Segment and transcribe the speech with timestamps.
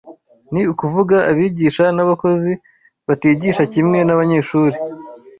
[0.53, 2.51] ni ukuvuga abigisha n'abakozi
[3.07, 4.77] batigisha kimwe n'abanyeshuri